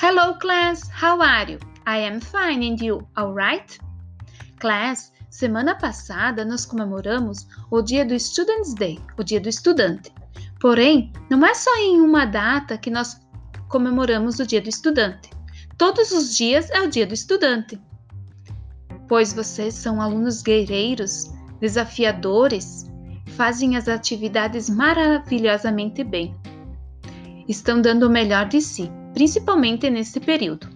[0.00, 0.88] Hello, class.
[0.92, 1.58] How are you?
[1.84, 3.04] I am fine, and you?
[3.16, 3.76] All right?
[4.60, 10.12] Class, semana passada nós comemoramos o dia do Students Day, o dia do estudante.
[10.60, 13.20] Porém, não é só em uma data que nós
[13.68, 15.30] comemoramos o dia do estudante.
[15.76, 17.76] Todos os dias é o dia do estudante.
[19.08, 21.28] Pois vocês são alunos guerreiros,
[21.60, 22.88] desafiadores,
[23.36, 26.36] fazem as atividades maravilhosamente bem.
[27.48, 30.68] Estão dando o melhor de si, principalmente nesse período.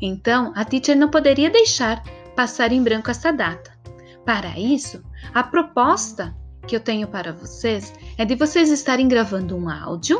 [0.00, 2.02] Então, a teacher não poderia deixar
[2.34, 3.78] passar em branco essa data.
[4.24, 6.34] Para isso, a proposta
[6.66, 10.18] que eu tenho para vocês é de vocês estarem gravando um áudio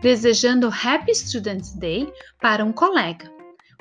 [0.00, 2.08] desejando Happy Students Day
[2.40, 3.32] para um colega.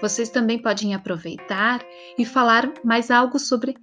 [0.01, 1.81] Vocês também podem aproveitar
[2.17, 3.75] e falar mais algo sobre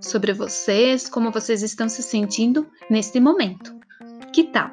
[0.00, 3.74] sobre vocês, como vocês estão se sentindo neste momento.
[4.32, 4.70] Que tal?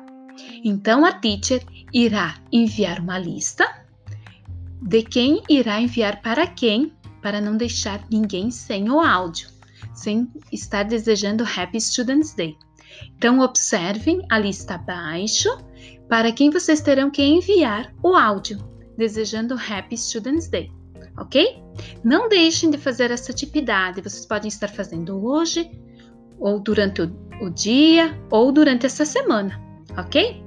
[0.64, 3.81] Então a teacher irá enviar uma lista
[4.82, 9.48] de quem irá enviar para quem, para não deixar ninguém sem o áudio,
[9.94, 12.58] sem estar desejando Happy Students Day.
[13.18, 15.50] Então observem a lista abaixo
[16.10, 18.58] para quem vocês terão que enviar o áudio,
[18.98, 20.72] desejando Happy Students Day
[21.18, 21.62] ok?
[22.04, 24.02] Não deixem de fazer essa atividade.
[24.02, 25.72] Vocês podem estar fazendo hoje,
[26.40, 29.60] ou durante o, o dia, ou durante essa semana,
[29.98, 30.44] ok?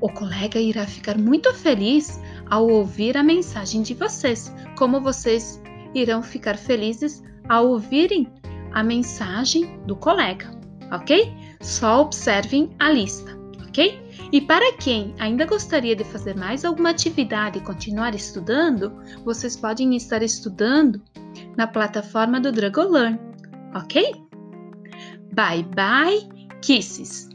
[0.00, 2.20] O colega irá ficar muito feliz
[2.52, 5.58] ao ouvir a mensagem de vocês, como vocês
[5.94, 8.30] irão ficar felizes ao ouvirem
[8.72, 10.50] a mensagem do colega,
[10.92, 11.34] ok?
[11.62, 13.34] Só observem a lista,
[13.66, 13.98] ok?
[14.30, 18.92] E para quem ainda gostaria de fazer mais alguma atividade e continuar estudando,
[19.24, 21.00] vocês podem estar estudando
[21.56, 23.18] na plataforma do Dragolearn,
[23.74, 24.12] ok?
[25.32, 26.28] Bye bye,
[26.60, 27.31] kisses!